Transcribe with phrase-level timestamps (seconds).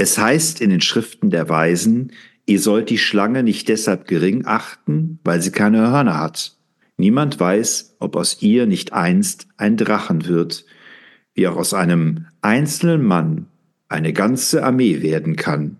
[0.00, 2.12] Es heißt in den Schriften der Weisen,
[2.46, 6.56] ihr sollt die Schlange nicht deshalb gering achten, weil sie keine Hörner hat.
[6.96, 10.64] Niemand weiß, ob aus ihr nicht einst ein Drachen wird,
[11.34, 13.46] wie auch aus einem einzelnen Mann
[13.88, 15.78] eine ganze Armee werden kann.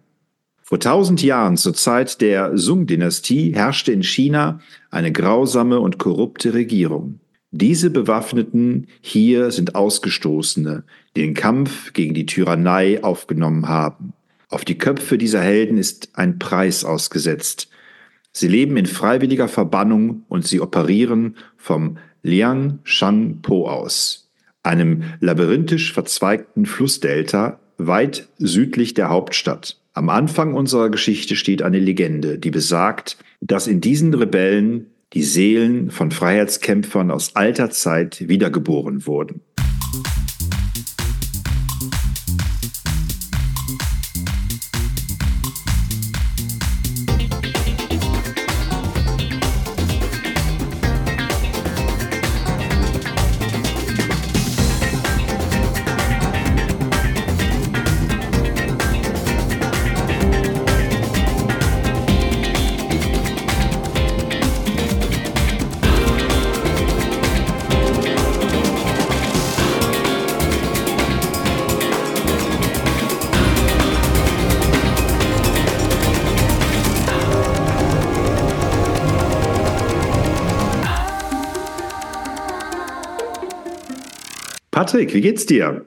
[0.63, 4.61] Vor tausend Jahren, zur Zeit der Sung-Dynastie, herrschte in China
[4.91, 7.21] eine grausame und korrupte Regierung.
[7.51, 10.85] Diese Bewaffneten hier sind Ausgestoßene,
[11.17, 14.13] die den Kampf gegen die Tyrannei aufgenommen haben.
[14.51, 17.69] Auf die Köpfe dieser Helden ist ein Preis ausgesetzt.
[18.33, 24.31] Sie leben in freiwilliger Verbannung und sie operieren vom Liang Shan Po aus,
[24.63, 29.81] einem labyrinthisch verzweigten Flussdelta weit südlich der Hauptstadt.
[29.95, 35.91] Am Anfang unserer Geschichte steht eine Legende, die besagt, dass in diesen Rebellen die Seelen
[35.91, 39.43] von Freiheitskämpfern aus alter Zeit wiedergeboren wurden.
[84.89, 85.85] Patrick, wie geht's dir?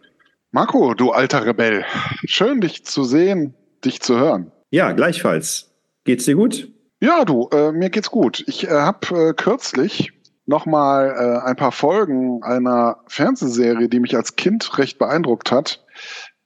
[0.51, 1.83] Marco, du alter Rebell.
[2.25, 4.51] Schön, dich zu sehen, dich zu hören.
[4.69, 5.71] Ja, gleichfalls.
[6.03, 6.71] Geht's dir gut?
[6.99, 8.43] Ja, du, äh, mir geht's gut.
[8.45, 10.13] Ich äh, habe äh, kürzlich
[10.45, 15.83] nochmal äh, ein paar Folgen einer Fernsehserie, die mich als Kind recht beeindruckt hat,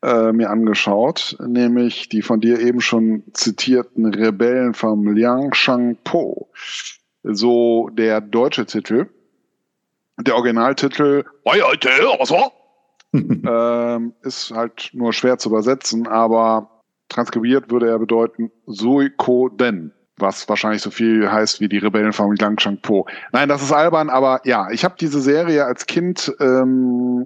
[0.01, 6.47] äh, mir angeschaut, nämlich die von dir eben schon zitierten Rebellen vom Liang Shang Po.
[7.21, 9.07] So der deutsche Titel
[10.17, 11.25] der Originaltitel
[13.13, 20.81] ähm, ist halt nur schwer zu übersetzen, aber transkribiert würde er bedeuten Suikoden, was wahrscheinlich
[20.81, 23.05] so viel heißt wie die Rebellen von Liang Po.
[23.31, 27.25] Nein, das ist albern, aber ja, ich habe diese Serie als Kind ähm,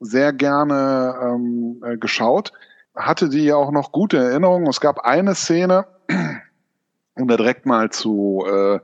[0.00, 2.52] sehr gerne ähm, äh, geschaut,
[2.94, 4.66] hatte die ja auch noch gute Erinnerungen.
[4.66, 5.86] Es gab eine Szene,
[7.14, 8.80] um da direkt mal zu äh,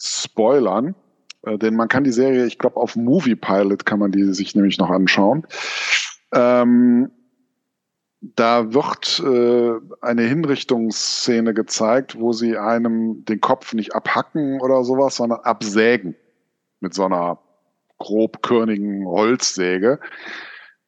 [0.00, 0.94] spoilern,
[1.46, 4.54] äh, denn man kann die Serie, ich glaube, auf Movie Pilot kann man die sich
[4.54, 5.46] nämlich noch anschauen.
[6.32, 7.10] Ähm,
[8.20, 15.16] da wird äh, eine Hinrichtungsszene gezeigt, wo sie einem den Kopf nicht abhacken oder sowas,
[15.16, 16.16] sondern absägen
[16.80, 17.38] mit so einer
[17.98, 20.00] grobkörnigen Holzsäge.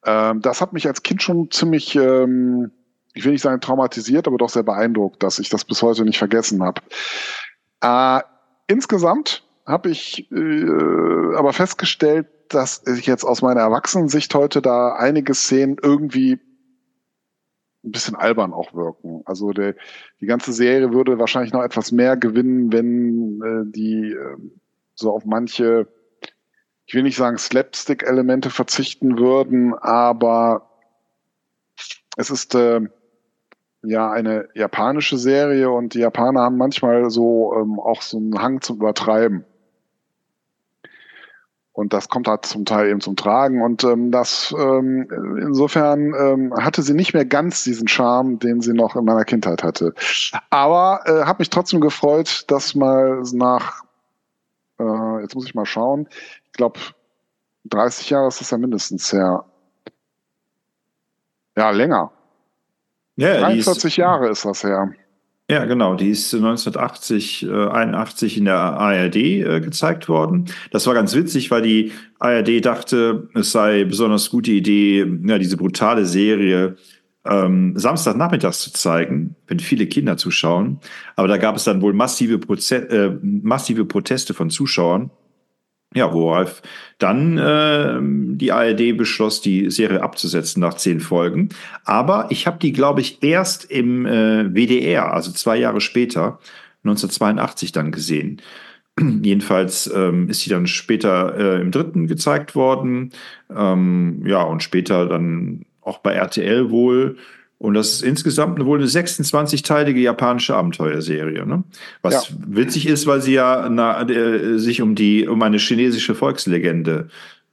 [0.05, 2.71] Ähm, das hat mich als Kind schon ziemlich, ähm,
[3.12, 6.19] ich will nicht sagen traumatisiert, aber doch sehr beeindruckt, dass ich das bis heute nicht
[6.19, 6.81] vergessen habe.
[7.83, 8.23] Äh,
[8.67, 15.34] insgesamt habe ich äh, aber festgestellt, dass ich jetzt aus meiner Erwachsenensicht heute da einige
[15.34, 16.38] Szenen irgendwie
[17.84, 19.22] ein bisschen albern auch wirken.
[19.25, 19.75] Also der,
[20.21, 24.37] die ganze Serie würde wahrscheinlich noch etwas mehr gewinnen, wenn äh, die äh,
[24.94, 25.88] so auf manche,
[26.87, 30.71] ich will nicht sagen Slapstick-Elemente verzichten würden, aber
[32.16, 32.81] es ist äh,
[33.82, 38.60] ja eine japanische Serie und die Japaner haben manchmal so ähm, auch so einen Hang
[38.62, 39.44] zum Übertreiben.
[41.76, 43.60] Und das kommt halt zum Teil eben zum Tragen.
[43.60, 45.06] Und ähm, das ähm,
[45.42, 49.62] insofern ähm, hatte sie nicht mehr ganz diesen Charme, den sie noch in meiner Kindheit
[49.62, 49.92] hatte.
[50.48, 53.82] Aber äh, habe mich trotzdem gefreut, dass mal nach,
[54.81, 56.09] äh, jetzt muss ich mal schauen,
[56.47, 56.81] ich glaube,
[57.66, 59.44] 30 Jahre ist das ja mindestens her.
[61.58, 62.10] Ja, länger.
[63.16, 64.93] Ja, 43 Jahre ist das her.
[65.48, 65.94] Ja, genau.
[65.94, 70.46] Die ist 1980, äh, 81 in der ARD äh, gezeigt worden.
[70.72, 75.56] Das war ganz witzig, weil die ARD dachte, es sei besonders gute Idee, ja, diese
[75.56, 76.76] brutale Serie
[77.24, 80.81] ähm, Samstagnachmittags zu zeigen, wenn viele Kinder zuschauen.
[81.14, 85.10] Aber da gab es dann wohl massive, Proze äh, massive Proteste von Zuschauern.
[85.94, 86.62] Ja, worauf
[86.99, 87.99] dann äh,
[88.37, 91.50] die ARD beschloss, die Serie abzusetzen nach zehn Folgen.
[91.85, 96.38] Aber ich habe die, glaube ich, erst im äh, WDR, also zwei Jahre später,
[96.85, 98.43] 1982 dann gesehen.
[99.00, 103.12] Jedenfalls ähm, ist sie dann später äh, im dritten gezeigt worden.
[103.55, 107.17] Ähm, ja, und später dann auch bei RTL wohl.
[107.58, 111.47] Und das ist insgesamt wohl eine 26-teilige japanische Abenteuerserie.
[111.47, 111.64] Ne?
[112.03, 112.37] Was ja.
[112.47, 117.08] witzig ist, weil sie ja na, äh, sich um die um eine chinesische Volkslegende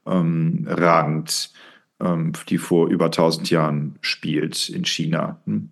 [0.05, 1.51] ähm, ragend
[2.01, 5.39] ähm, die vor über 1000 Jahren spielt in China.
[5.45, 5.69] Hm?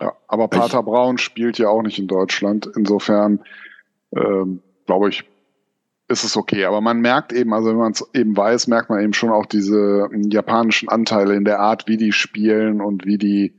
[0.00, 2.70] Ja, aber Pater ich, Braun spielt ja auch nicht in Deutschland.
[2.76, 3.40] Insofern
[4.14, 5.24] ähm, glaube ich,
[6.10, 6.64] ist es okay.
[6.64, 9.46] Aber man merkt eben, also wenn man es eben weiß, merkt man eben schon auch
[9.46, 13.54] diese ähm, japanischen Anteile in der Art, wie die spielen und wie die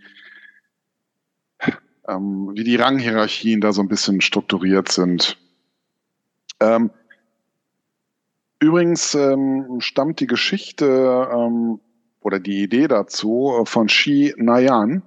[2.07, 5.37] ähm, wie die Ranghierarchien da so ein bisschen strukturiert sind.
[6.59, 6.91] Ähm,
[8.59, 11.79] übrigens ähm, stammt die Geschichte ähm,
[12.21, 15.03] oder die Idee dazu von Shi Nayan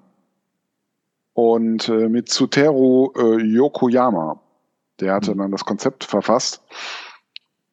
[1.35, 4.41] und äh, mit Tsuteru äh, Yokoyama.
[5.01, 5.39] Der hatte mhm.
[5.39, 6.63] dann das Konzept verfasst.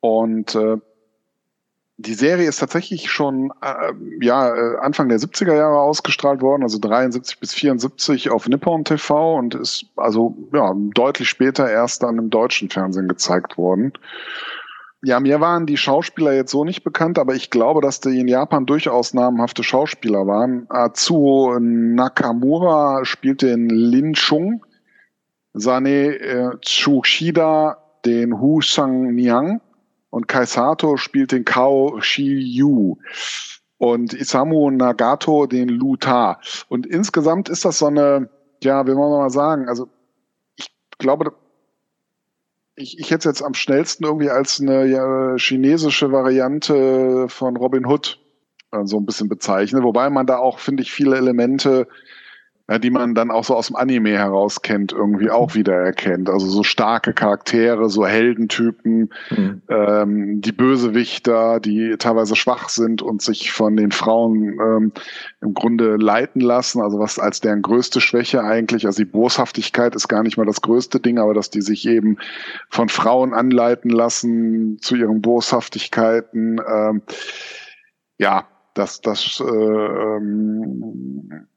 [0.01, 0.77] Und äh,
[1.97, 6.79] die Serie ist tatsächlich schon äh, ja, äh, Anfang der 70er Jahre ausgestrahlt worden, also
[6.79, 12.29] 73 bis 74 auf Nippon TV und ist also ja, deutlich später erst dann im
[12.29, 13.93] deutschen Fernsehen gezeigt worden.
[15.03, 18.27] Ja, mir waren die Schauspieler jetzt so nicht bekannt, aber ich glaube, dass die in
[18.27, 20.67] Japan durchaus namhafte Schauspieler waren.
[20.69, 24.63] Atsuo Nakamura spielt den Lin Chung,
[25.53, 29.61] Sane äh, Tsushida den Hu Sang Niang
[30.11, 32.97] und Kai Sato spielt den Kao Shi-Yu
[33.79, 36.39] und Isamu Nagato den Lu Ta.
[36.69, 38.29] Und insgesamt ist das so eine,
[38.61, 39.87] ja, wie wollen wir mal sagen, also
[40.55, 40.69] ich
[40.99, 41.33] glaube,
[42.75, 47.85] ich, ich hätte es jetzt am schnellsten irgendwie als eine ja, chinesische Variante von Robin
[47.87, 48.19] Hood
[48.71, 51.87] äh, so ein bisschen bezeichnet, wobei man da auch, finde ich, viele Elemente
[52.71, 55.55] ja, die man dann auch so aus dem Anime heraus kennt, irgendwie auch mhm.
[55.55, 56.29] wieder erkennt.
[56.29, 59.61] Also so starke Charaktere, so Heldentypen, mhm.
[59.67, 64.93] ähm, die Bösewichter, die teilweise schwach sind und sich von den Frauen ähm,
[65.41, 66.81] im Grunde leiten lassen.
[66.81, 70.61] Also was als deren größte Schwäche eigentlich, also die Boshaftigkeit ist gar nicht mal das
[70.61, 72.19] größte Ding, aber dass die sich eben
[72.69, 76.61] von Frauen anleiten lassen zu ihren Boshaftigkeiten.
[76.65, 77.01] Ähm,
[78.17, 81.47] ja, das, das äh, ähm,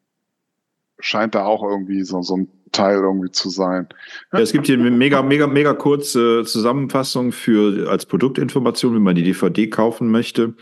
[0.99, 3.88] scheint da auch irgendwie so, so ein Teil irgendwie zu sein.
[4.32, 9.14] Ja, es gibt hier eine mega, mega, mega kurze Zusammenfassung für als Produktinformation, wenn man
[9.14, 10.55] die DVD kaufen möchte.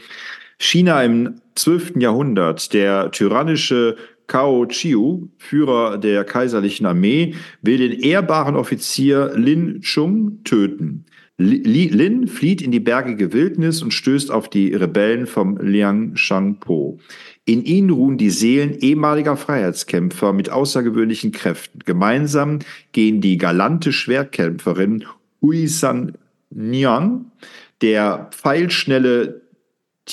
[0.58, 1.94] China im 12.
[1.96, 3.96] Jahrhundert, der tyrannische
[4.26, 11.06] Cao Chiu, Führer der kaiserlichen Armee, will den ehrbaren Offizier Lin Chung töten.
[11.38, 16.99] Lin flieht in die bergige Wildnis und stößt auf die Rebellen vom Liang Shangpo.
[17.44, 21.81] In ihnen ruhen die Seelen ehemaliger Freiheitskämpfer mit außergewöhnlichen Kräften.
[21.85, 22.61] Gemeinsam
[22.93, 25.05] gehen die galante Schwertkämpferin
[25.41, 26.12] Hui San
[26.50, 27.33] Nian,
[27.81, 29.43] der pfeilschnelle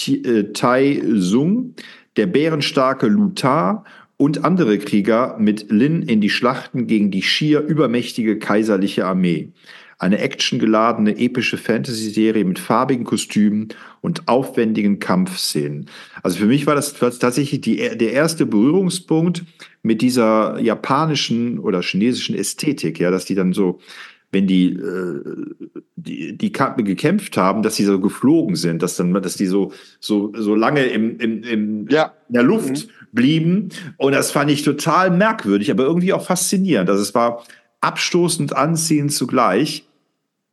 [0.07, 1.75] äh, Tai Sung,
[2.17, 3.83] der bärenstarke Lu Ta
[4.17, 9.53] und andere Krieger mit Lin in die Schlachten gegen die schier übermächtige kaiserliche Armee
[9.99, 13.67] eine actiongeladene, epische Fantasy-Serie mit farbigen Kostümen
[14.01, 15.87] und aufwendigen Kampfszenen.
[16.23, 19.43] Also für mich war das tatsächlich die, der erste Berührungspunkt
[19.83, 23.79] mit dieser japanischen oder chinesischen Ästhetik, ja, dass die dann so
[24.31, 25.23] wenn die, äh,
[25.95, 30.31] die, die gekämpft haben, dass sie so geflogen sind, dass dann, dass die so, so,
[30.35, 32.13] so lange im, im, im, ja.
[32.27, 32.91] in der Luft mhm.
[33.11, 33.69] blieben.
[33.97, 36.89] Und das fand ich total merkwürdig, aber irgendwie auch faszinierend.
[36.89, 37.43] Also es war
[37.81, 39.88] abstoßend anziehend zugleich.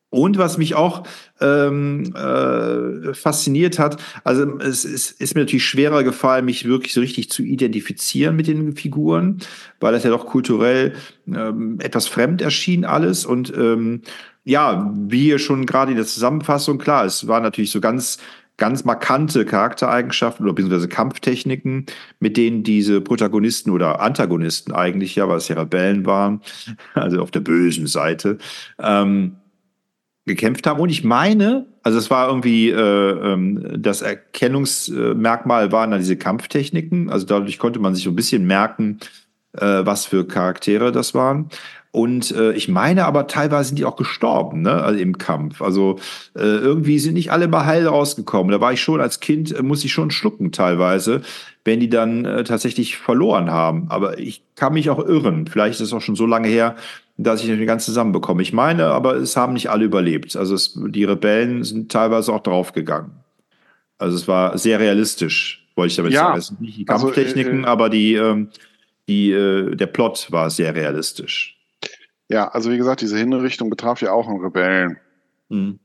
[0.09, 1.03] Und was mich auch
[1.41, 7.01] ähm, äh, fasziniert hat, also es ist, ist mir natürlich schwerer gefallen, mich wirklich so
[7.01, 9.39] richtig zu identifizieren mit den Figuren,
[9.81, 10.95] weil das ja doch kulturell
[11.27, 13.27] ähm, etwas fremd erschien alles.
[13.27, 14.03] Und ähm,
[14.45, 18.19] ja, wie hier schon gerade in der Zusammenfassung, klar, es war natürlich so ganz
[18.57, 21.87] ganz markante Charaktereigenschaften oder beziehungsweise Kampftechniken,
[22.21, 26.41] mit denen diese Protagonisten oder Antagonisten eigentlich ja, weil es ja Rebellen waren,
[26.95, 28.39] also auf der bösen Seite,
[28.79, 29.37] ähm,
[30.27, 30.81] gekämpft haben.
[30.81, 32.75] Und ich meine, also es war irgendwie, äh,
[33.33, 37.09] ähm, das Erkennungsmerkmal waren dann diese Kampftechniken.
[37.11, 38.99] Also dadurch konnte man sich so ein bisschen merken,
[39.53, 41.49] äh, was für Charaktere das waren.
[41.93, 45.63] Und äh, ich meine aber, teilweise sind die auch gestorben, ne, also im Kampf.
[45.63, 45.99] Also
[46.35, 48.53] äh, irgendwie sind nicht alle mal heil rausgekommen.
[48.53, 51.23] Da war ich schon als Kind, äh, muss ich schon schlucken teilweise,
[51.67, 53.87] wenn die dann äh, tatsächlich verloren haben.
[53.91, 55.47] Aber ich kann mich auch irren.
[55.47, 56.77] Vielleicht ist es auch schon so lange her,
[57.19, 58.43] dass ich nicht ganz zusammenbekomme.
[58.43, 60.37] Ich meine, aber es haben nicht alle überlebt.
[60.37, 63.11] Also es, die Rebellen sind teilweise auch draufgegangen.
[63.99, 66.39] Also es war sehr realistisch, wollte ich damit ja, sagen.
[66.39, 68.47] Es sind nicht die Kampftechniken, also, äh, aber die, äh,
[69.09, 71.59] die, äh, der Plot war sehr realistisch.
[72.29, 74.99] Ja, also wie gesagt, diese Hinrichtung betraf ja auch einen Rebellen.
[75.49, 75.79] Mhm.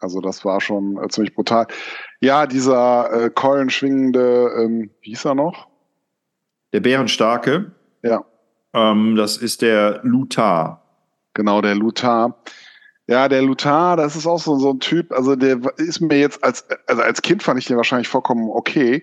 [0.00, 1.66] Also das war schon äh, ziemlich brutal.
[2.20, 5.68] Ja, dieser äh, keulenschwingende, ähm, wie hieß er noch?
[6.72, 7.72] Der Bärenstarke.
[8.02, 8.24] Ja.
[8.74, 10.82] Ähm, das ist der Luthar.
[11.34, 12.42] Genau, der Luthar.
[13.06, 16.44] Ja, der Luthar, das ist auch so, so ein Typ, also der ist mir jetzt
[16.44, 19.02] als, also als Kind fand ich den wahrscheinlich vollkommen okay.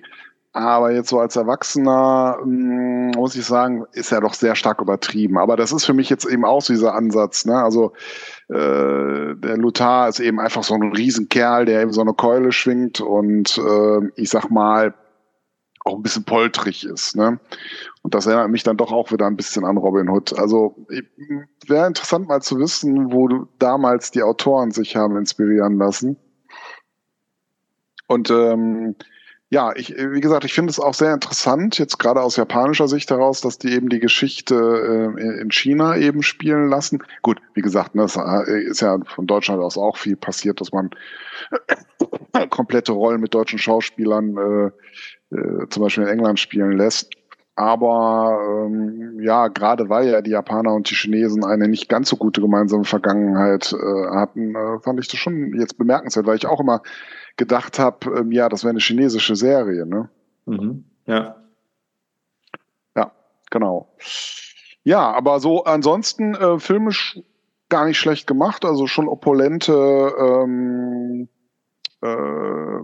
[0.55, 5.37] Aber jetzt so als Erwachsener mh, muss ich sagen, ist er doch sehr stark übertrieben.
[5.37, 7.43] Aber das ist für mich jetzt eben auch so dieser Ansatz.
[7.43, 7.61] Ne?
[7.61, 7.91] Also
[8.47, 13.01] äh, der Luthar ist eben einfach so ein Riesenkerl, der eben so eine Keule schwingt
[13.01, 14.93] und äh, ich sag mal
[15.83, 17.17] auch ein bisschen poltrig ist.
[17.17, 17.37] Ne?
[18.01, 20.39] Und das erinnert mich dann doch auch wieder ein bisschen an Robin Hood.
[20.39, 20.87] Also
[21.67, 23.27] wäre interessant mal zu wissen, wo
[23.59, 26.15] damals die Autoren sich haben inspirieren lassen.
[28.07, 28.95] Und ähm,
[29.49, 33.11] ja, ich, wie gesagt, ich finde es auch sehr interessant, jetzt gerade aus japanischer Sicht
[33.11, 37.03] heraus, dass die eben die Geschichte äh, in China eben spielen lassen.
[37.21, 40.71] Gut, wie gesagt, ne, es äh, ist ja von Deutschland aus auch viel passiert, dass
[40.71, 40.89] man
[42.49, 47.11] komplette Rollen mit deutschen Schauspielern äh, äh, zum Beispiel in England spielen lässt.
[47.57, 52.17] Aber ähm, ja, gerade weil ja die Japaner und die Chinesen eine nicht ganz so
[52.17, 56.59] gute gemeinsame Vergangenheit äh, hatten, äh, fand ich das schon jetzt bemerkenswert, weil ich auch
[56.59, 56.81] immer
[57.37, 60.09] gedacht habe, ähm, ja, das wäre eine chinesische Serie, ne?
[60.45, 60.85] Mhm.
[61.05, 61.35] Ja.
[62.95, 63.11] Ja,
[63.49, 63.89] genau.
[64.83, 67.19] Ja, aber so ansonsten äh, filmisch
[67.69, 71.27] gar nicht schlecht gemacht, also schon opulente ähm,
[72.01, 72.79] äh,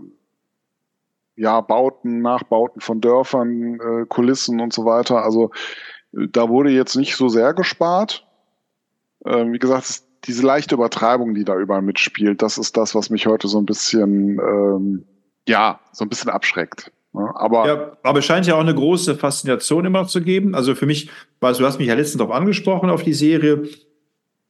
[1.35, 5.23] ja, Bauten, Nachbauten von Dörfern, äh, Kulissen und so weiter.
[5.23, 5.51] Also
[6.13, 8.27] äh, da wurde jetzt nicht so sehr gespart.
[9.25, 13.25] Ähm, wie gesagt, diese leichte Übertreibung, die da überall mitspielt, das ist das, was mich
[13.27, 15.05] heute so ein bisschen, ähm,
[15.47, 16.91] ja, so ein bisschen abschreckt.
[17.13, 17.29] Ne?
[17.35, 20.55] Aber, ja, aber es scheint ja auch eine große Faszination immer noch zu geben.
[20.55, 21.09] Also für mich,
[21.39, 23.63] weil du hast mich ja letztens darauf angesprochen, auf die Serie.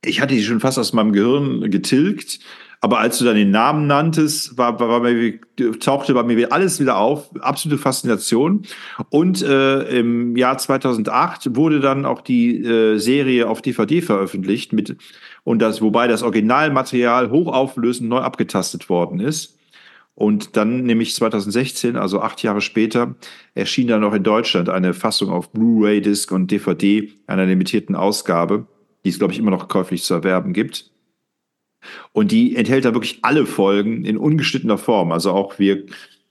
[0.03, 2.39] Ich hatte die schon fast aus meinem Gehirn getilgt.
[2.83, 6.97] Aber als du dann den Namen nanntest, war, war, war tauchte bei mir alles wieder
[6.97, 7.29] auf.
[7.39, 8.63] Absolute Faszination.
[9.11, 14.97] Und äh, im Jahr 2008 wurde dann auch die äh, Serie auf DVD veröffentlicht mit
[15.43, 19.59] und das, wobei das Originalmaterial hochauflösend neu abgetastet worden ist.
[20.15, 23.15] Und dann nämlich 2016, also acht Jahre später,
[23.53, 28.67] erschien dann auch in Deutschland eine Fassung auf Blu-ray-Disc und DVD einer limitierten Ausgabe,
[29.03, 30.91] die es, glaube ich, immer noch käuflich zu erwerben gibt.
[32.11, 35.11] Und die enthält da wirklich alle Folgen in ungeschnittener Form.
[35.11, 35.85] Also auch wir,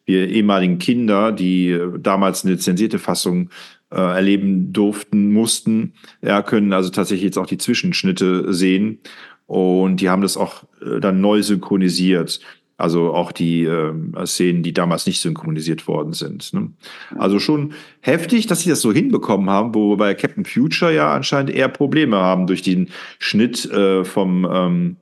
[0.04, 3.50] wir ehemaligen Kinder, die damals eine zensierte Fassung
[3.90, 9.00] äh, erleben durften, mussten, ja, können also tatsächlich jetzt auch die Zwischenschnitte sehen.
[9.46, 12.40] Und die haben das auch äh, dann neu synchronisiert.
[12.80, 13.92] Also auch die äh,
[14.24, 16.52] Szenen, die damals nicht synchronisiert worden sind.
[16.52, 16.70] Ne?
[17.18, 21.50] Also schon heftig, dass sie das so hinbekommen haben, wo bei Captain Future ja anscheinend
[21.50, 24.96] eher Probleme haben durch den Schnitt äh, vom, ähm,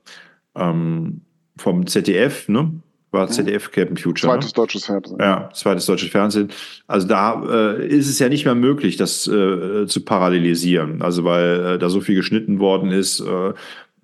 [0.55, 1.21] ähm,
[1.57, 2.49] vom ZDF.
[2.49, 2.71] Ne?
[3.11, 3.31] war mhm.
[3.31, 4.31] ZDF Captain Future.
[4.31, 4.53] Zweites ne?
[4.55, 5.17] deutsches Fernsehen.
[5.19, 6.49] Ja, zweites deutsches Fernsehen.
[6.87, 11.01] Also da äh, ist es ja nicht mehr möglich, das äh, zu parallelisieren.
[11.01, 13.53] Also weil äh, da so viel geschnitten worden ist, äh,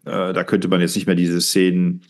[0.05, 2.01] da könnte man jetzt nicht mehr diese Szenen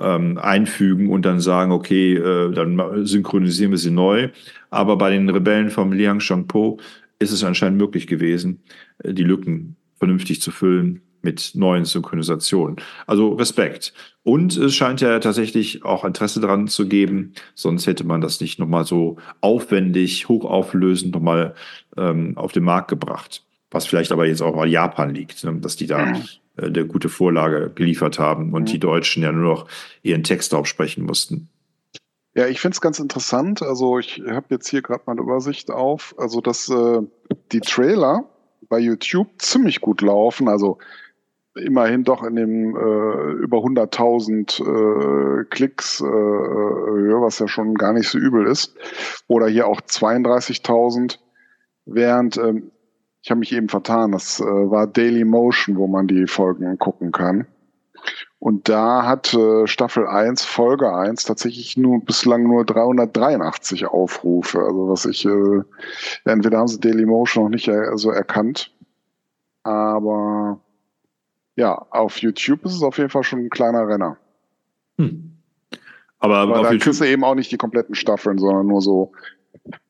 [0.00, 4.30] ähm, einfügen und dann sagen, okay, äh, dann synchronisieren wir sie neu.
[4.70, 6.78] Aber bei den Rebellen vom Liang Shangpo
[7.18, 8.62] ist es anscheinend möglich gewesen,
[9.04, 12.76] die Lücken vernünftig zu füllen mit neuen Synchronisationen.
[13.06, 13.94] Also Respekt.
[14.22, 18.58] Und es scheint ja tatsächlich auch Interesse daran zu geben, sonst hätte man das nicht
[18.58, 21.54] nochmal so aufwendig, hochauflösend nochmal
[21.96, 23.42] ähm, auf den Markt gebracht.
[23.70, 25.56] Was vielleicht aber jetzt auch mal Japan liegt, ne?
[25.60, 26.22] dass die da mhm.
[26.56, 28.66] Äh, eine gute Vorlage geliefert haben und mhm.
[28.66, 29.68] die Deutschen ja nur noch
[30.02, 31.48] ihren Text aufsprechen mussten.
[32.34, 33.62] Ja, ich finde es ganz interessant.
[33.62, 36.14] Also ich habe jetzt hier gerade mal eine Übersicht auf.
[36.18, 37.00] Also dass äh,
[37.52, 38.24] die Trailer
[38.68, 40.48] bei YouTube ziemlich gut laufen.
[40.48, 40.78] Also
[41.54, 47.92] immerhin doch in dem äh, über 100.000 äh, Klicks äh, Höhe, was ja schon gar
[47.92, 48.74] nicht so übel ist.
[49.28, 51.18] Oder hier auch 32.000,
[51.86, 52.72] während ähm,
[53.24, 57.10] ich habe mich eben vertan, das äh, war Daily Motion, wo man die Folgen gucken
[57.10, 57.46] kann.
[58.38, 64.58] Und da hat äh, Staffel 1, Folge 1 tatsächlich nur bislang nur 383 Aufrufe.
[64.58, 65.62] Also was ich, äh,
[66.26, 68.74] entweder haben sie Daily Motion noch nicht er, so erkannt,
[69.62, 70.60] aber
[71.56, 74.18] ja, auf YouTube ist es auf jeden Fall schon ein kleiner Renner.
[74.98, 75.38] Hm.
[76.18, 79.12] Aber, Aber da YouTube kriegst du eben auch nicht die kompletten Staffeln, sondern nur so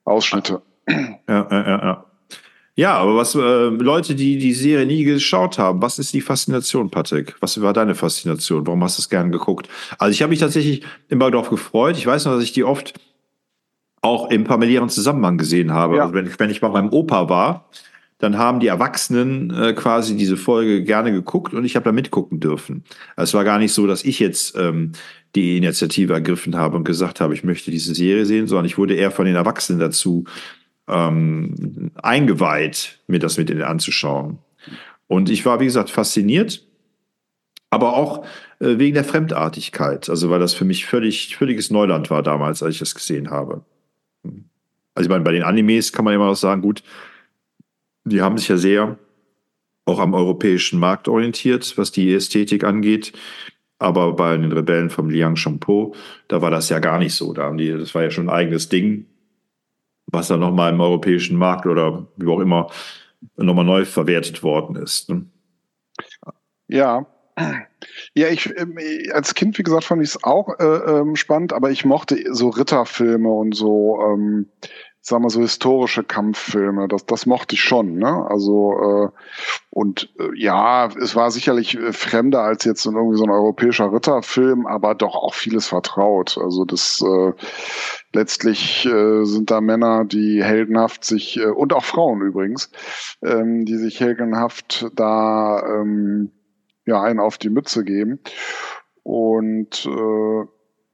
[0.05, 0.61] Ausschnitte.
[0.87, 2.05] Ja, ja, ja, ja.
[2.77, 6.89] Ja, aber was äh, Leute, die die Serie nie geschaut haben, was ist die Faszination,
[6.89, 7.35] Patrick?
[7.39, 8.67] Was war deine Faszination?
[8.67, 9.69] Warum hast du es gern geguckt?
[9.97, 11.97] Also ich habe mich tatsächlich immer darauf gefreut.
[11.97, 12.93] Ich weiß noch, dass ich die oft
[14.01, 15.97] auch im familiären Zusammenhang gesehen habe.
[15.97, 16.03] Ja.
[16.03, 17.69] Also wenn, wenn ich bei meinem Opa war,
[18.17, 22.39] dann haben die Erwachsenen äh, quasi diese Folge gerne geguckt und ich habe da mitgucken
[22.39, 22.83] dürfen.
[23.15, 24.91] Also es war gar nicht so, dass ich jetzt ähm,
[25.33, 28.95] die Initiative ergriffen habe und gesagt habe, ich möchte diese Serie sehen, sondern ich wurde
[28.95, 30.25] eher von den Erwachsenen dazu
[30.87, 34.39] ähm, eingeweiht, mir das mit anzuschauen.
[35.07, 36.65] Und ich war, wie gesagt, fasziniert,
[37.69, 38.25] aber auch
[38.59, 40.09] äh, wegen der Fremdartigkeit.
[40.09, 43.63] Also weil das für mich völlig, völliges Neuland war damals, als ich das gesehen habe.
[44.93, 46.83] Also ich meine, bei den Animes kann man immer auch sagen, gut,
[48.05, 48.97] die haben sich ja sehr
[49.85, 53.13] auch am europäischen Markt orientiert, was die Ästhetik angeht.
[53.77, 55.93] Aber bei den Rebellen vom Liang Shangpo,
[56.27, 57.33] da war das ja gar nicht so.
[57.33, 59.05] Da haben die, das war ja schon ein eigenes Ding,
[60.07, 62.69] was dann nochmal im europäischen Markt oder wie auch immer
[63.37, 65.09] nochmal neu verwertet worden ist.
[65.09, 65.25] Ne?
[66.67, 67.05] Ja.
[68.13, 68.77] Ja, ich ähm,
[69.11, 72.47] als Kind, wie gesagt, fand ich es auch äh, ähm, spannend, aber ich mochte so
[72.47, 74.47] Ritterfilme und so ähm,
[75.07, 78.25] sag mal so historische Kampffilme, das, das mochte ich schon, ne?
[78.27, 79.09] Also äh,
[79.69, 83.93] und äh, ja, es war sicherlich äh, fremder als jetzt in irgendwie so ein europäischer
[83.93, 86.39] Ritterfilm, aber doch auch vieles vertraut.
[86.41, 87.33] Also das äh,
[88.13, 92.71] letztlich äh, sind da Männer, die heldenhaft sich äh, und auch Frauen übrigens,
[93.23, 96.31] ähm, die sich heldenhaft da ähm,
[96.87, 98.21] ja einen auf die Mütze geben.
[99.03, 100.45] Und äh,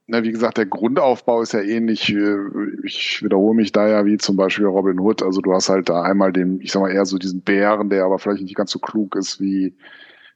[0.06, 2.12] na, wie gesagt, der Grundaufbau ist ja ähnlich.
[2.12, 2.36] Äh,
[2.84, 5.22] ich wiederhole mich da ja wie zum Beispiel Robin Hood.
[5.22, 8.04] Also du hast halt da einmal den, ich sag mal eher so diesen Bären, der
[8.04, 9.74] aber vielleicht nicht ganz so klug ist wie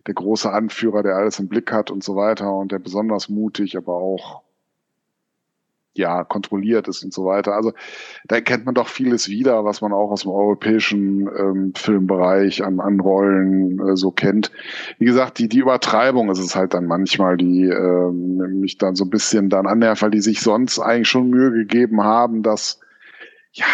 [0.07, 3.77] der große Anführer, der alles im Blick hat und so weiter und der besonders mutig,
[3.77, 4.43] aber auch
[5.97, 7.55] ja, kontrolliert ist und so weiter.
[7.55, 7.73] Also
[8.27, 12.81] da erkennt man doch vieles wieder, was man auch aus dem europäischen ähm, Filmbereich an,
[12.81, 14.51] an Rollen äh, so kennt.
[14.99, 19.05] Wie gesagt, die, die Übertreibung ist es halt dann manchmal, die ähm, mich dann so
[19.05, 22.81] ein bisschen dann annähert, weil die sich sonst eigentlich schon Mühe gegeben haben, das
[23.53, 23.67] ja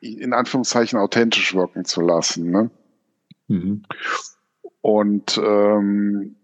[0.00, 2.50] in Anführungszeichen authentisch wirken zu lassen.
[2.50, 2.70] Ne?
[3.48, 3.82] Mhm.
[4.80, 6.36] Und ähm,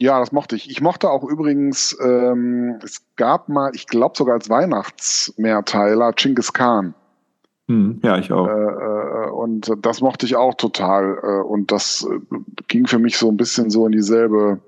[0.00, 0.70] ja, das mochte ich.
[0.70, 6.94] Ich mochte auch übrigens, ähm, es gab mal, ich glaube sogar als Weihnachtsmehrteiler, Chinggis Khan.
[7.68, 8.48] Hm, ja, ich auch.
[8.48, 11.18] Äh, äh, und das mochte ich auch total.
[11.22, 12.18] Äh, und das äh,
[12.66, 14.60] ging für mich so ein bisschen so in dieselbe,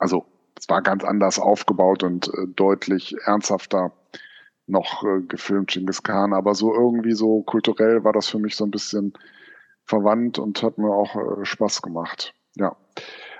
[0.00, 0.24] also
[0.58, 3.92] es war ganz anders aufgebaut und deutlich ernsthafter
[4.66, 6.32] noch gefilmt, Chinggis Khan.
[6.32, 9.12] Aber so irgendwie so kulturell war das für mich so ein bisschen
[9.84, 12.34] verwandt und hat mir auch Spaß gemacht.
[12.56, 12.76] Ja.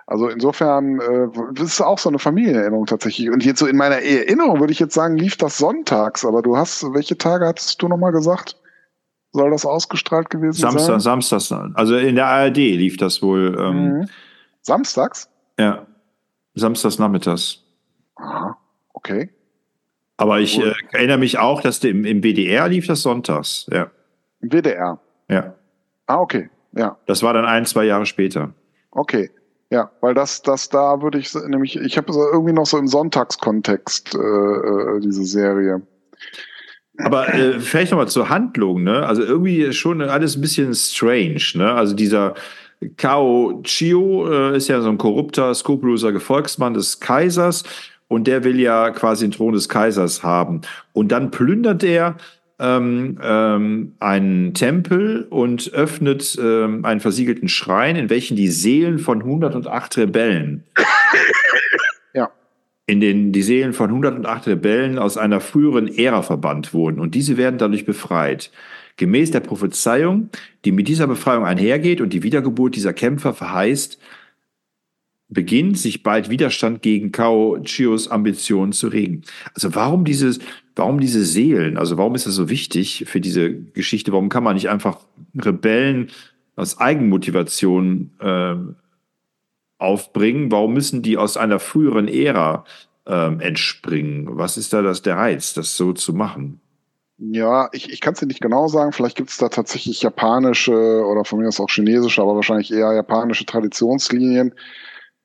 [0.07, 3.31] Also insofern, äh, das ist auch so eine Familienerinnerung tatsächlich.
[3.31, 6.57] Und jetzt so in meiner Erinnerung würde ich jetzt sagen, lief das sonntags, aber du
[6.57, 8.57] hast, welche Tage hattest du nochmal gesagt?
[9.33, 11.01] Soll das ausgestrahlt gewesen Samstag, sein?
[11.01, 13.57] Samstags, also in der ARD lief das wohl.
[13.59, 14.09] Ähm, mhm.
[14.61, 15.29] Samstags?
[15.59, 15.87] Ja.
[16.55, 17.61] Samstags nachmittags.
[18.17, 18.57] Aha,
[18.93, 19.31] okay.
[20.17, 23.91] Aber ich äh, erinnere mich auch, dass im, im WDR lief das sonntags, ja.
[24.41, 25.01] Im WDR?
[25.29, 25.55] Ja.
[26.07, 26.97] Ah, okay, ja.
[27.07, 28.53] Das war dann ein, zwei Jahre später.
[28.93, 29.31] Okay.
[29.71, 32.87] Ja, weil das, das da würde ich nämlich, ich habe so irgendwie noch so im
[32.87, 35.83] Sonntagskontext äh, äh, diese Serie.
[36.99, 39.05] Aber äh, vielleicht nochmal zur Handlung, ne?
[39.05, 41.73] Also irgendwie schon alles ein bisschen strange, ne?
[41.73, 42.35] Also dieser
[42.97, 47.65] Kao Chio äh, ist ja so ein korrupter, skrupelloser Gefolgsmann des Kaisers
[48.09, 50.61] und der will ja quasi den Thron des Kaisers haben.
[50.93, 52.17] Und dann plündert er
[52.59, 59.23] ähm, ähm, einen Tempel und öffnet ähm, einen versiegelten Schrein, in welchen die Seelen von
[59.23, 60.65] 108 Rebellen,
[62.15, 62.31] ja.
[62.87, 67.37] in denen die Seelen von 108 Rebellen aus einer früheren Ära verbannt wurden und diese
[67.37, 68.53] werden dadurch befreit.
[68.97, 70.31] Gemäß der Prophezeiung,
[70.65, 73.99] die mit dieser Befreiung einhergeht und die Wiedergeburt dieser Kämpfer verheißt,
[75.29, 79.23] beginnt sich bald Widerstand gegen Kao Chios Ambitionen zu regen.
[79.53, 80.39] Also warum dieses,
[80.77, 81.77] warum diese Seelen?
[81.77, 84.13] Also warum ist das so wichtig für diese Geschichte?
[84.13, 84.99] Warum kann man nicht einfach
[85.35, 86.11] Rebellen
[86.57, 88.55] aus Eigenmotivation äh,
[89.79, 90.51] aufbringen?
[90.51, 92.65] Warum müssen die aus einer früheren Ära
[93.07, 94.29] äh, entspringen?
[94.31, 96.61] Was ist da das der Reiz, das so zu machen?
[97.19, 98.93] Ja, ich, ich kann es dir nicht genau sagen.
[98.93, 102.93] Vielleicht gibt es da tatsächlich japanische oder von mir aus auch chinesische, aber wahrscheinlich eher
[102.93, 104.53] japanische Traditionslinien,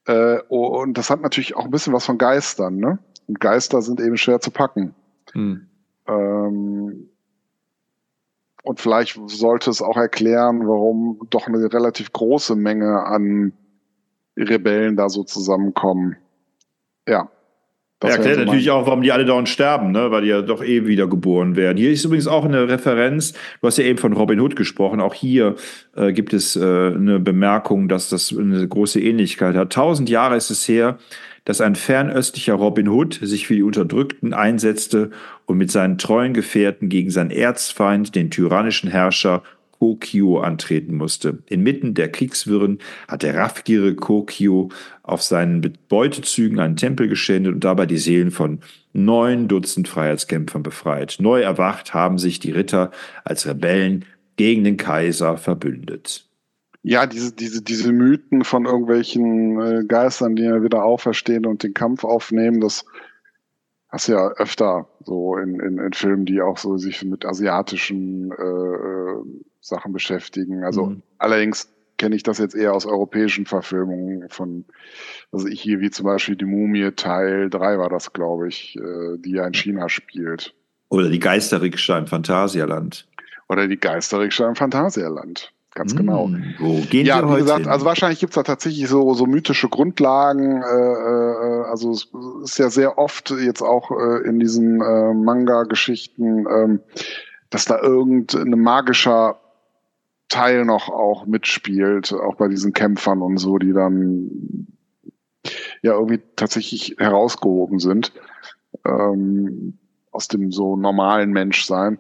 [0.10, 2.98] äh, und das hat natürlich auch ein bisschen was von Geistern, ne?
[3.28, 4.96] Und Geister sind eben schwer zu packen.
[5.34, 5.68] Hm.
[6.08, 7.10] Ähm,
[8.64, 13.54] und vielleicht sollte es auch erklären, warum doch eine relativ große Menge an
[14.38, 16.18] Rebellen da so zusammenkommen.
[17.08, 17.30] Ja.
[18.02, 20.10] Das erklärt so natürlich auch, warum die alle dauernd sterben, ne?
[20.10, 21.78] weil die ja doch eh wieder geboren werden.
[21.78, 25.14] Hier ist übrigens auch eine Referenz, du hast ja eben von Robin Hood gesprochen, auch
[25.14, 25.56] hier
[25.98, 29.74] äh, gibt es äh, eine Bemerkung, dass das eine große Ähnlichkeit hat.
[29.74, 30.98] Tausend Jahre ist es her,
[31.50, 35.10] dass ein fernöstlicher Robin Hood sich für die Unterdrückten einsetzte
[35.48, 41.40] und mit seinen treuen Gefährten gegen seinen Erzfeind, den tyrannischen Herrscher Kokio antreten musste.
[41.48, 44.70] Inmitten der Kriegswirren hat der raffgierige Kokio
[45.02, 48.60] auf seinen Beutezügen einen Tempel geschändet und dabei die Seelen von
[48.94, 51.18] neun Dutzend Freiheitskämpfern befreit.
[51.20, 52.92] Neu erwacht haben sich die Ritter
[53.24, 56.29] als Rebellen gegen den Kaiser verbündet.
[56.82, 61.74] Ja, diese, diese, diese Mythen von irgendwelchen äh, Geistern, die ja wieder auferstehen und den
[61.74, 62.86] Kampf aufnehmen, das
[63.90, 68.32] hast du ja öfter so in, in, in Filmen, die auch so sich mit asiatischen
[68.32, 69.24] äh, äh
[69.62, 70.64] Sachen beschäftigen.
[70.64, 71.04] Also mhm.
[71.18, 74.66] allerdings kenne ich das jetzt eher aus europäischen Verfilmungen von,
[75.32, 79.18] also ich hier wie zum Beispiel die Mumie Teil 3 war das, glaube ich, äh,
[79.18, 80.56] die ja in China spielt.
[80.88, 83.08] Oder die Geisterrikscha im Phantasialand.
[83.50, 85.52] Oder die Geisterrikscha im Phantasialand.
[85.80, 86.26] Ganz genau.
[86.26, 87.70] Hm, wo gehen ja, wie gesagt, hin?
[87.70, 90.62] also wahrscheinlich gibt's da tatsächlich so, so mythische Grundlagen.
[90.62, 92.10] Äh, äh, also es
[92.44, 96.82] ist ja sehr oft jetzt auch äh, in diesen äh, Manga-Geschichten, ähm,
[97.50, 99.40] dass da irgendein magischer
[100.28, 104.68] Teil noch auch mitspielt, auch bei diesen Kämpfern und so, die dann
[105.82, 108.12] ja irgendwie tatsächlich herausgehoben sind
[108.86, 109.78] ähm,
[110.12, 112.00] aus dem so normalen Menschsein.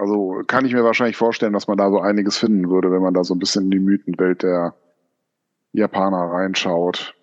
[0.00, 3.12] Also kann ich mir wahrscheinlich vorstellen, dass man da so einiges finden würde, wenn man
[3.12, 4.74] da so ein bisschen in die Mythenwelt der
[5.72, 7.14] Japaner reinschaut.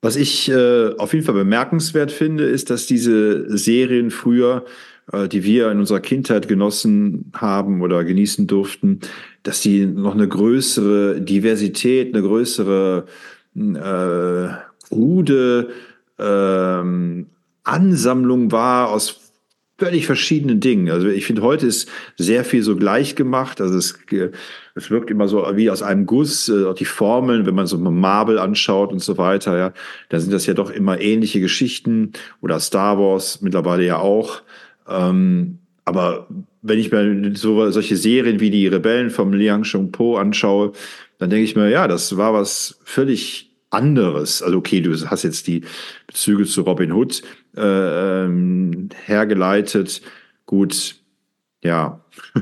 [0.00, 4.64] Was ich äh, auf jeden Fall bemerkenswert finde, ist, dass diese Serien früher,
[5.12, 9.00] äh, die wir in unserer Kindheit genossen haben oder genießen durften,
[9.42, 13.04] dass die noch eine größere Diversität, eine größere
[13.54, 15.68] äh, rude
[16.18, 17.26] ähm,
[17.64, 19.21] Ansammlung war aus
[19.82, 20.90] völlig verschiedenen Dingen.
[20.90, 23.60] Also ich finde, heute ist sehr viel so gleich gemacht.
[23.60, 23.98] Also es,
[24.76, 27.76] es wirkt immer so wie aus einem Guss, äh, auch die Formeln, wenn man so
[27.78, 29.72] Marvel anschaut und so weiter, ja,
[30.08, 34.42] da sind das ja doch immer ähnliche Geschichten oder Star Wars mittlerweile ja auch.
[34.88, 36.28] Ähm, aber
[36.62, 40.74] wenn ich mir so solche Serien wie die Rebellen vom Liang Shung-po anschaue,
[41.18, 44.42] dann denke ich mir, ja, das war was völlig anderes.
[44.42, 45.62] Also okay, du hast jetzt die
[46.06, 47.22] Bezüge zu Robin Hood,
[47.56, 50.02] äh, ähm, hergeleitet.
[50.46, 50.96] Gut,
[51.62, 52.04] ja,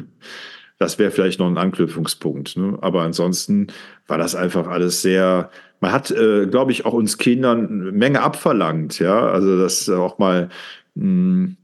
[0.79, 2.57] das wäre vielleicht noch ein Anknüpfungspunkt.
[2.57, 2.79] Ne?
[2.81, 3.69] Aber ansonsten
[4.07, 5.51] war das einfach alles sehr.
[5.81, 9.29] Man hat, äh, glaube ich, auch uns Kindern Menge abverlangt, ja.
[9.31, 10.49] Also das auch mal
[10.95, 11.57] mh, hm,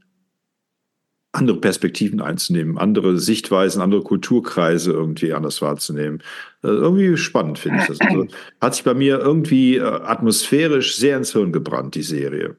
[1.31, 6.23] andere Perspektiven einzunehmen, andere Sichtweisen, andere Kulturkreise irgendwie anders wahrzunehmen.
[6.61, 8.01] Also irgendwie spannend finde ich das.
[8.01, 8.27] Also,
[8.61, 12.55] hat sich bei mir irgendwie äh, atmosphärisch sehr ins Hirn gebrannt, die Serie.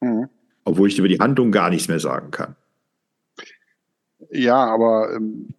[0.00, 0.28] Mhm.
[0.64, 2.56] Obwohl ich über die Handlung gar nichts mehr sagen kann.
[4.30, 5.54] Ja, aber ähm,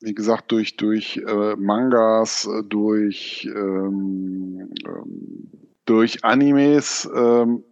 [0.00, 5.50] wie gesagt, durch, durch äh, Mangas, äh, durch, ähm, ähm,
[5.84, 7.64] durch Animes, ähm,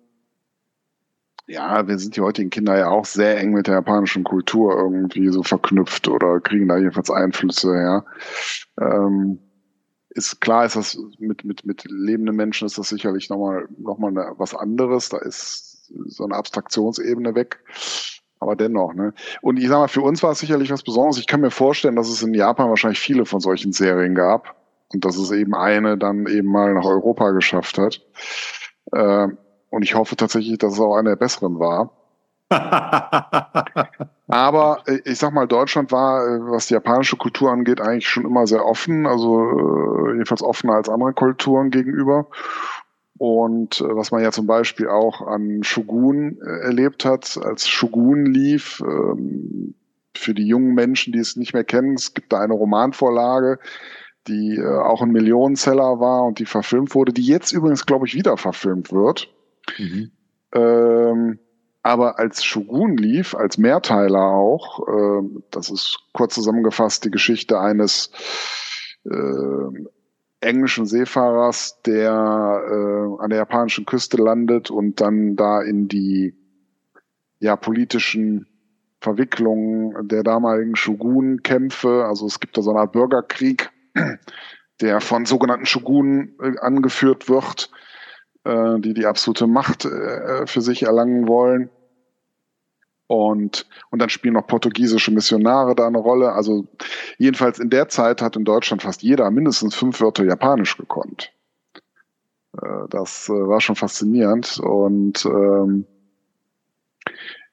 [1.46, 5.28] ja, wir sind die heutigen Kinder ja auch sehr eng mit der japanischen Kultur irgendwie
[5.28, 8.04] so verknüpft oder kriegen da jedenfalls Einflüsse her.
[8.80, 9.38] Ähm,
[10.10, 14.14] ist klar, ist das mit, mit, mit lebenden Menschen ist das sicherlich nochmal noch mal
[14.38, 15.10] was anderes.
[15.10, 17.62] Da ist so eine Abstraktionsebene weg.
[18.38, 19.14] Aber dennoch, ne?
[19.40, 21.18] Und ich sag mal, für uns war es sicherlich was Besonderes.
[21.18, 24.56] Ich kann mir vorstellen, dass es in Japan wahrscheinlich viele von solchen Serien gab.
[24.92, 28.00] Und dass es eben eine dann eben mal nach Europa geschafft hat.
[28.92, 29.28] Äh,
[29.70, 31.90] und ich hoffe tatsächlich, dass es auch eine der besseren war.
[34.28, 38.24] Aber äh, ich sag mal, Deutschland war, äh, was die japanische Kultur angeht, eigentlich schon
[38.24, 42.28] immer sehr offen, also äh, jedenfalls offener als andere Kulturen gegenüber.
[43.18, 49.74] Und was man ja zum Beispiel auch an Shogun erlebt hat, als Shogun lief, ähm,
[50.14, 53.58] für die jungen Menschen, die es nicht mehr kennen, es gibt da eine Romanvorlage,
[54.28, 58.36] die auch ein Millionenseller war und die verfilmt wurde, die jetzt übrigens, glaube ich, wieder
[58.36, 59.34] verfilmt wird.
[59.78, 60.10] Mhm.
[60.52, 61.38] Ähm,
[61.82, 68.10] aber als Shogun lief, als Mehrteiler auch, äh, das ist kurz zusammengefasst die Geschichte eines
[69.04, 69.86] äh,
[70.40, 76.34] englischen Seefahrers, der äh, an der japanischen Küste landet und dann da in die
[77.38, 78.46] ja politischen
[79.00, 83.70] Verwicklungen der damaligen Shogun-Kämpfe, also es gibt da so eine Art Bürgerkrieg,
[84.80, 87.70] der von sogenannten Shogunen äh, angeführt wird,
[88.46, 91.70] äh, die die absolute Macht äh, für sich erlangen wollen.
[93.08, 96.32] Und, und dann spielen noch portugiesische Missionare da eine Rolle.
[96.32, 96.66] Also
[97.18, 101.32] jedenfalls in der Zeit hat in Deutschland fast jeder mindestens fünf Wörter Japanisch gekonnt.
[102.60, 104.58] Äh, das äh, war schon faszinierend.
[104.58, 105.86] Und ähm,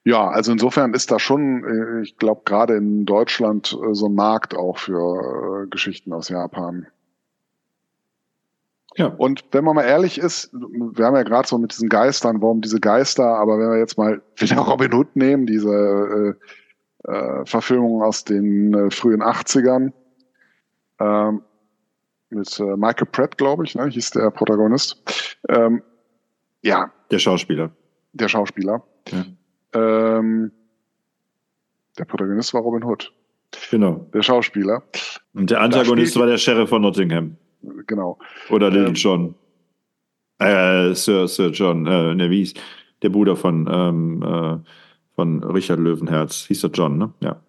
[0.04, 4.56] ja, also insofern ist da schon, äh, ich glaube, gerade in Deutschland so ein Markt
[4.56, 6.88] auch für Geschichten aus Japan.
[8.96, 9.06] Ja.
[9.06, 12.60] Und wenn man mal ehrlich ist, wir haben ja gerade so mit diesen Geistern, warum
[12.60, 16.36] diese Geister, aber wenn wir jetzt mal wieder Robin Hood nehmen, diese
[17.04, 19.92] äh, äh, Verfilmung aus den äh, frühen 80ern,
[21.00, 21.42] ähm,
[22.30, 25.36] mit äh, Michael Pratt, glaube ich, ne, hieß der Protagonist.
[25.48, 25.82] Ähm,
[26.62, 26.90] ja.
[27.10, 27.70] Der Schauspieler.
[28.12, 28.82] Der Schauspieler.
[29.10, 29.24] Ja.
[29.74, 30.50] Ähm,
[31.98, 33.12] der Protagonist war Robin Hood.
[33.70, 34.06] Genau.
[34.12, 34.82] Der Schauspieler.
[35.32, 37.36] Und der Antagonist war der Sheriff von Nottingham
[37.86, 38.18] genau.
[38.50, 39.34] Oder Little ähm, John.
[40.38, 42.54] Äh, Sir, Sir John, äh, ne, wie hieß
[43.02, 44.58] der Bruder von, ähm, äh,
[45.14, 46.46] von Richard Löwenherz.
[46.46, 47.12] Hieß der John, ne?
[47.20, 47.40] Ja.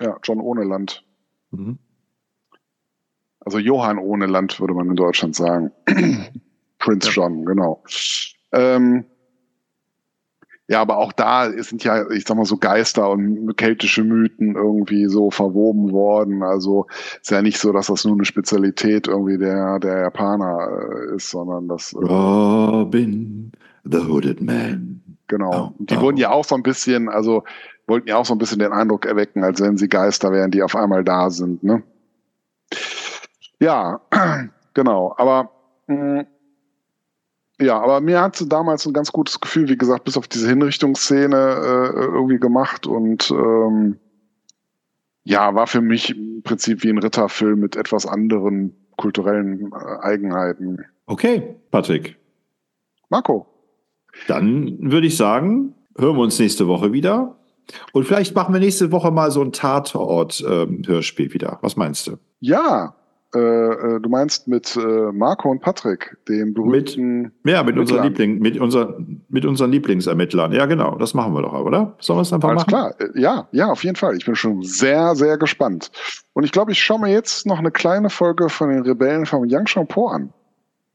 [0.00, 1.04] Ja, John ohne Land.
[1.50, 1.78] Mhm.
[3.40, 5.72] Also Johann ohne Land, würde man in Deutschland sagen.
[6.78, 7.10] Prince.
[7.10, 7.82] John, genau.
[8.52, 9.04] Ähm,
[10.72, 15.06] ja, aber auch da sind ja, ich sag mal so Geister und keltische Mythen irgendwie
[15.06, 16.42] so verwoben worden.
[16.42, 16.86] Also
[17.20, 21.28] ist ja nicht so, dass das nur eine Spezialität irgendwie der, der Japaner äh, ist,
[21.28, 21.92] sondern das.
[21.92, 23.52] Äh, Robin,
[23.84, 25.02] the Hooded Man.
[25.28, 25.74] Genau.
[25.78, 26.00] Oh, die oh.
[26.00, 27.44] wurden ja auch so ein bisschen, also
[27.86, 30.62] wollten ja auch so ein bisschen den Eindruck erwecken, als wenn sie Geister wären, die
[30.62, 31.82] auf einmal da sind, ne?
[33.60, 34.00] Ja,
[34.72, 35.14] genau.
[35.18, 35.50] Aber
[35.86, 36.26] mh, mm,
[37.62, 41.36] ja, aber mir hat damals ein ganz gutes Gefühl, wie gesagt, bis auf diese Hinrichtungsszene
[41.36, 43.98] äh, irgendwie gemacht und ähm,
[45.24, 50.84] ja, war für mich im Prinzip wie ein Ritterfilm mit etwas anderen kulturellen äh, Eigenheiten.
[51.06, 52.16] Okay, Patrick.
[53.08, 53.46] Marco.
[54.26, 57.36] Dann würde ich sagen, hören wir uns nächste Woche wieder.
[57.92, 61.58] Und vielleicht machen wir nächste Woche mal so ein Tatort-Hörspiel ähm, wieder.
[61.62, 62.18] Was meinst du?
[62.40, 62.94] Ja,
[63.34, 64.80] äh, äh, du meinst mit äh,
[65.12, 67.32] Marco und Patrick, dem berühmten.
[67.42, 68.98] Mit, ja, mit unseren, Liebling, mit, unser,
[69.30, 70.52] mit unseren Lieblingsermittlern.
[70.52, 70.96] Ja, genau.
[70.96, 71.96] Das machen wir doch, oder?
[71.98, 72.74] Sollen wir es einfach Alles machen?
[72.74, 73.10] Alles klar.
[73.14, 74.16] Ja, ja, auf jeden Fall.
[74.16, 75.90] Ich bin schon sehr, sehr gespannt.
[76.34, 79.48] Und ich glaube, ich schaue mir jetzt noch eine kleine Folge von den Rebellen von
[79.48, 80.34] Yang Shampoo an.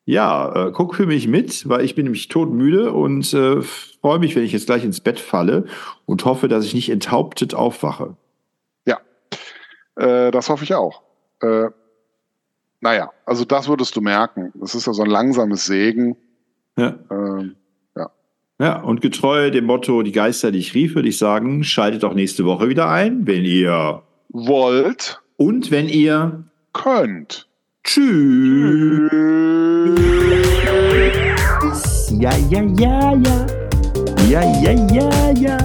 [0.05, 4.35] Ja, äh, guck für mich mit, weil ich bin nämlich todmüde und äh, freue mich,
[4.35, 5.65] wenn ich jetzt gleich ins Bett falle
[6.05, 8.15] und hoffe, dass ich nicht enthauptet aufwache.
[8.85, 8.99] Ja,
[9.95, 11.01] äh, das hoffe ich auch.
[11.41, 11.71] Äh,
[12.87, 14.53] naja, also das würdest du merken.
[14.55, 16.15] Das ist ja so ein langsames Sägen.
[16.77, 16.95] Ja.
[17.11, 17.57] Ähm,
[17.97, 18.09] ja.
[18.61, 22.13] Ja, und getreu dem Motto, die Geister, die ich rief, würde ich sagen, schaltet auch
[22.13, 25.21] nächste Woche wieder ein, wenn ihr wollt.
[25.35, 27.49] Und wenn ihr könnt.
[27.83, 29.11] Tschüss.
[32.17, 33.45] Ja, ja, ja, ja.
[34.29, 35.57] Ja, ja, ja, ja.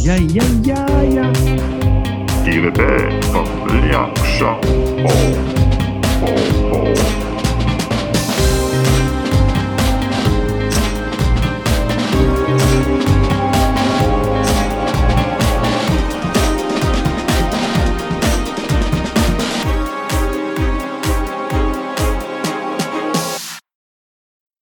[0.00, 1.32] Ja, ja, ja, ja.
[2.44, 3.46] Die Rebellen vom
[3.82, 4.60] Liang Shang.
[5.04, 5.57] Oh.
[6.20, 7.17] Oh, oh, oh.